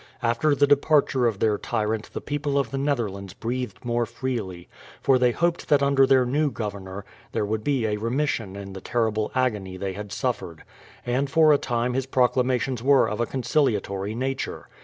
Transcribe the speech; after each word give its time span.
After 0.23 0.55
the 0.55 0.65
departure 0.65 1.27
of 1.27 1.37
their 1.37 1.59
tyrant 1.59 2.11
the 2.11 2.21
people 2.21 2.57
of 2.57 2.71
the 2.71 2.77
Netherlands 2.79 3.35
breathed 3.35 3.85
more 3.85 4.07
freely, 4.07 4.67
for 4.99 5.19
they 5.19 5.29
hoped 5.31 5.69
that 5.69 5.83
under 5.83 6.07
their 6.07 6.25
new 6.25 6.49
governor, 6.49 7.05
there 7.33 7.45
would 7.45 7.63
be 7.63 7.85
a 7.85 7.97
remission 7.97 8.55
in 8.55 8.73
the 8.73 8.81
terrible 8.81 9.31
agony 9.35 9.77
they 9.77 9.93
had 9.93 10.11
suffered; 10.11 10.63
and 11.05 11.29
for 11.29 11.53
a 11.53 11.59
time 11.59 11.93
his 11.93 12.07
proclamations 12.07 12.81
were 12.81 13.07
of 13.07 13.19
a 13.19 13.27
conciliatory 13.27 14.15
nature. 14.15 14.69